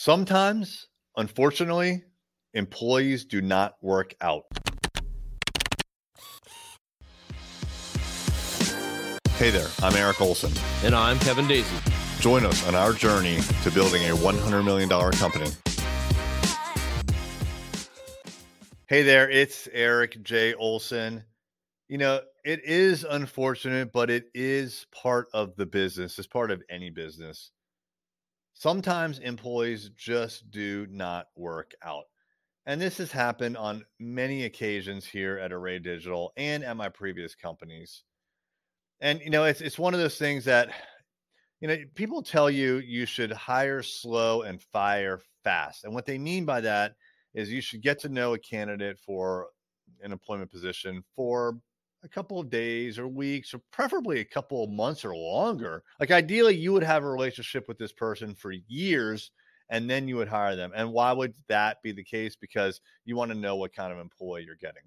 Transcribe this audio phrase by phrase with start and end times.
[0.00, 0.86] Sometimes,
[1.16, 2.04] unfortunately,
[2.54, 4.44] employees do not work out.
[9.32, 10.52] Hey there, I'm Eric Olson.
[10.84, 11.74] And I'm Kevin Daisy.
[12.20, 15.50] Join us on our journey to building a $100 million company.
[18.86, 20.54] Hey there, it's Eric J.
[20.54, 21.24] Olson.
[21.88, 26.62] You know, it is unfortunate, but it is part of the business, it's part of
[26.70, 27.50] any business.
[28.58, 32.06] Sometimes employees just do not work out.
[32.66, 37.36] And this has happened on many occasions here at Array Digital and at my previous
[37.36, 38.02] companies.
[39.00, 40.70] And you know, it's it's one of those things that
[41.60, 45.84] you know, people tell you you should hire slow and fire fast.
[45.84, 46.96] And what they mean by that
[47.34, 49.50] is you should get to know a candidate for
[50.02, 51.60] an employment position for
[52.04, 55.82] a couple of days or weeks or preferably a couple of months or longer.
[55.98, 59.30] Like ideally you would have a relationship with this person for years
[59.70, 60.72] and then you would hire them.
[60.74, 62.36] And why would that be the case?
[62.36, 64.82] Because you want to know what kind of employee you're getting.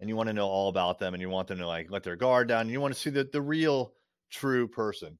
[0.00, 2.02] And you want to know all about them and you want them to like let
[2.02, 2.62] their guard down.
[2.62, 3.94] And you want to see the, the real
[4.30, 5.18] true person.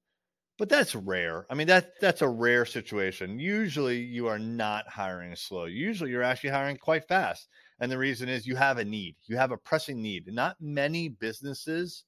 [0.57, 1.47] But that's rare.
[1.51, 3.39] I mean, that that's a rare situation.
[3.39, 5.65] Usually you are not hiring slow.
[5.65, 7.49] Usually you're actually hiring quite fast.
[7.81, 9.17] And the reason is you have a need.
[9.25, 10.27] You have a pressing need.
[10.29, 12.05] Not many businesses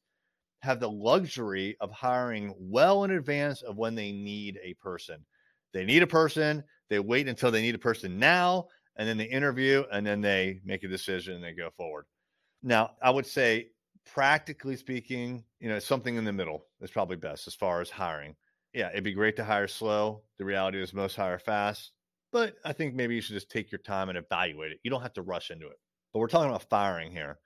[0.60, 5.24] have the luxury of hiring well in advance of when they need a person.
[5.72, 9.26] They need a person, they wait until they need a person now, and then they
[9.26, 12.06] interview, and then they make a decision and they go forward.
[12.62, 13.68] Now, I would say,
[14.06, 18.34] practically speaking, you know, something in the middle is probably best as far as hiring.
[18.72, 20.22] Yeah, it'd be great to hire slow.
[20.38, 21.92] The reality is most hire fast,
[22.32, 24.80] but I think maybe you should just take your time and evaluate it.
[24.82, 25.78] You don't have to rush into it.
[26.12, 27.38] But we're talking about firing here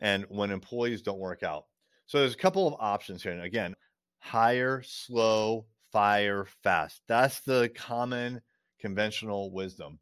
[0.00, 1.64] and when employees don't work out.
[2.06, 3.32] So there's a couple of options here.
[3.32, 3.74] And again,
[4.18, 7.02] hire slow, fire fast.
[7.06, 8.40] That's the common
[8.80, 9.98] conventional wisdom.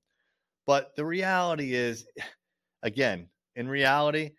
[0.67, 2.07] But the reality is,
[2.83, 4.33] again, in reality,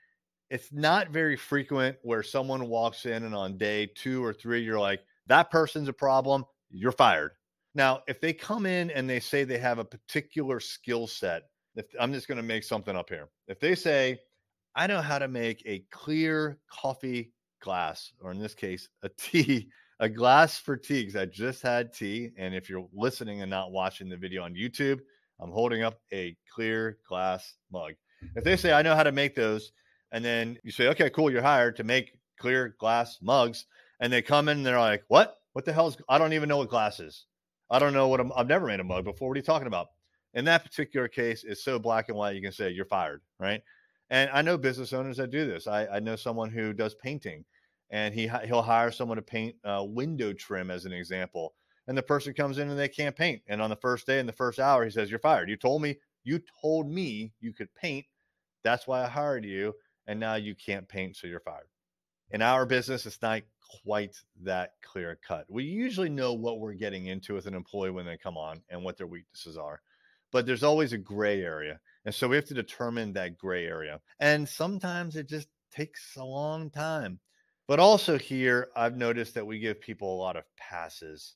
[0.50, 4.80] it's not very frequent where someone walks in and on day two or three, you're
[4.80, 7.32] like, that person's a problem, you're fired.
[7.76, 11.44] Now, if they come in and they say they have a particular skill set,
[11.76, 13.30] if I'm just going to make something up here.
[13.48, 14.20] If they say,
[14.76, 19.70] I know how to make a clear coffee glass, or in this case, a tea,
[20.00, 22.32] a glass for tea, because I just had tea.
[22.38, 25.00] And if you're listening and not watching the video on YouTube,
[25.40, 27.94] I'm holding up a clear glass mug.
[28.36, 29.72] If they say, I know how to make those,
[30.12, 33.66] and then you say, okay, cool, you're hired to make clear glass mugs,
[34.00, 35.38] and they come in and they're like, what?
[35.54, 37.26] What the hell is, I don't even know what glass is.
[37.70, 39.30] I don't know what I'm, I've never made a mug before.
[39.30, 39.88] What are you talking about?
[40.34, 43.62] In that particular case, it's so black and white, you can say you're fired, right?
[44.10, 45.68] And I know business owners that do this.
[45.68, 47.44] I, I know someone who does painting
[47.90, 51.54] and he he'll hire someone to paint uh, window trim as an example.
[51.88, 53.42] And the person comes in and they can't paint.
[53.48, 55.50] And on the first day, in the first hour, he says, "You're fired.
[55.50, 58.06] You told me you told me you could paint.
[58.64, 59.74] That's why I hired you.
[60.08, 61.68] And now you can't paint, so you're fired."
[62.32, 63.42] In our business, it's not
[63.84, 65.46] quite that clear cut.
[65.50, 68.84] We usually know what we're getting into with an employee when they come on and
[68.84, 69.82] what their weaknesses are.
[70.32, 71.80] But there's always a gray area.
[72.06, 74.02] And so we have to determine that gray area.
[74.20, 77.20] And sometimes it just takes a long time.
[77.68, 81.36] But also here, I've noticed that we give people a lot of passes.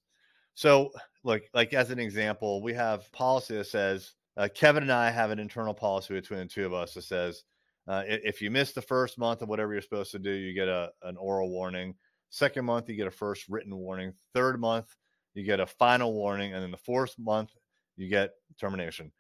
[0.56, 0.92] So,
[1.24, 5.31] look, like as an example, we have policy that says uh, Kevin and I have
[5.31, 7.44] an internal policy between the two of us that says
[7.88, 10.68] uh, if you miss the first month of whatever you're supposed to do, you get
[10.68, 11.96] a an oral warning.
[12.30, 14.14] Second month, you get a first written warning.
[14.34, 14.96] Third month,
[15.34, 17.52] you get a final warning, and then the fourth month,
[17.97, 19.12] you get termination.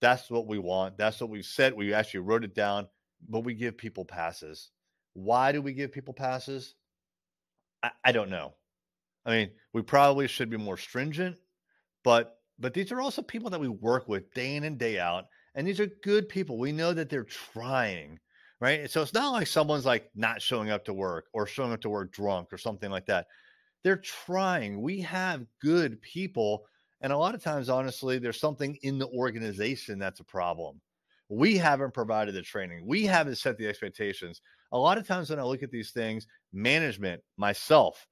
[0.00, 0.96] That's what we want.
[0.96, 1.74] That's what we've said.
[1.74, 2.86] We actually wrote it down,
[3.28, 4.70] but we give people passes.
[5.14, 6.74] Why do we give people passes?
[7.82, 8.54] I, I don't know.
[9.26, 11.36] I mean, we probably should be more stringent,
[12.04, 15.26] but but these are also people that we work with day in and day out,
[15.54, 16.58] and these are good people.
[16.58, 18.18] We know that they're trying,
[18.60, 18.90] right?
[18.90, 21.90] So it's not like someone's like not showing up to work or showing up to
[21.90, 23.26] work drunk or something like that.
[23.82, 24.82] They're trying.
[24.82, 26.66] We have good people,
[27.00, 30.80] and a lot of times, honestly, there's something in the organization that's a problem.
[31.28, 32.84] We haven't provided the training.
[32.86, 34.42] We haven't set the expectations
[34.72, 38.06] a lot of times when I look at these things, management, myself,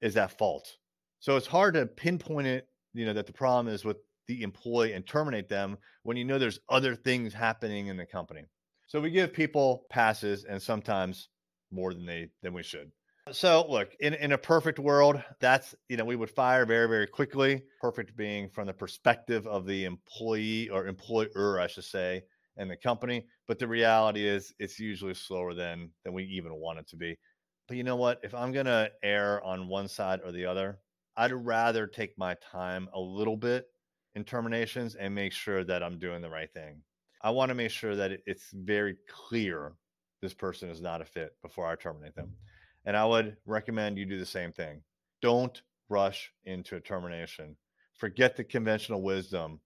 [0.00, 0.76] is at fault.
[1.20, 4.92] So it's hard to pinpoint it, you know, that the problem is with the employee
[4.92, 8.44] and terminate them when you know there's other things happening in the company.
[8.86, 11.28] So we give people passes and sometimes
[11.70, 12.92] more than they than we should.
[13.32, 17.06] So look, in, in a perfect world, that's you know, we would fire very, very
[17.06, 17.62] quickly.
[17.80, 22.22] Perfect being from the perspective of the employee or employer, I should say
[22.56, 23.26] and the company.
[23.48, 27.18] But the reality is it's usually slower than than we even want it to be.
[27.66, 28.20] But you know what?
[28.22, 30.78] If I'm gonna err on one side or the other,
[31.16, 33.66] I'd rather take my time a little bit
[34.14, 36.80] in terminations and make sure that I'm doing the right thing.
[37.22, 39.72] I want to make sure that it's very clear
[40.20, 42.26] this person is not a fit before I terminate them.
[42.26, 42.88] Mm-hmm.
[42.88, 44.82] And I would recommend you do the same thing.
[45.22, 47.56] Don't rush into a termination.
[47.94, 49.60] Forget the conventional wisdom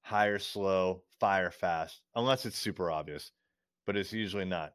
[0.00, 3.30] hire slow, fire fast, unless it's super obvious,
[3.86, 4.72] but it's usually not.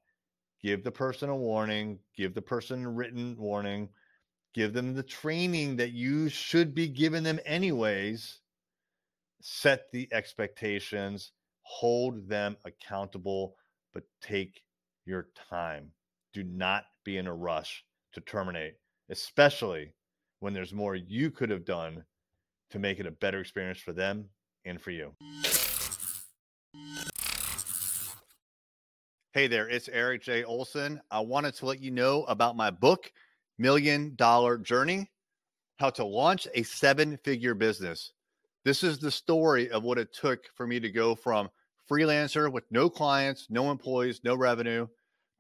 [0.62, 3.90] Give the person a warning, give the person a written warning,
[4.54, 8.40] give them the training that you should be giving them anyways.
[9.46, 13.58] Set the expectations, hold them accountable,
[13.94, 14.64] but take
[15.06, 15.92] your time.
[16.32, 18.76] Do not be in a rush to terminate,
[19.10, 19.94] especially
[20.40, 22.06] when there's more you could have done
[22.70, 24.30] to make it a better experience for them
[24.64, 25.14] and for you.
[29.34, 30.46] Hey there, it's Eric J.
[30.46, 31.02] Olson.
[31.12, 33.12] I wanted to let you know about my book,
[33.58, 35.12] Million Dollar Journey
[35.80, 38.14] How to Launch a Seven Figure Business.
[38.66, 41.50] This is the story of what it took for me to go from
[41.92, 44.88] freelancer with no clients, no employees, no revenue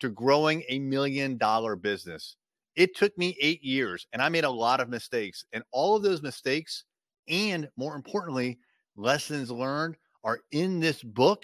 [0.01, 2.35] to growing a million dollar business.
[2.75, 5.45] It took me eight years and I made a lot of mistakes.
[5.53, 6.83] And all of those mistakes,
[7.29, 8.59] and more importantly,
[8.97, 11.43] lessons learned, are in this book.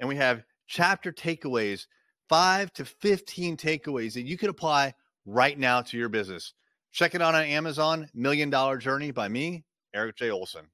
[0.00, 1.86] And we have chapter takeaways,
[2.28, 4.92] five to 15 takeaways that you can apply
[5.24, 6.52] right now to your business.
[6.92, 9.64] Check it out on Amazon, Million Dollar Journey by me,
[9.94, 10.30] Eric J.
[10.30, 10.66] Olson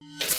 [0.00, 0.37] you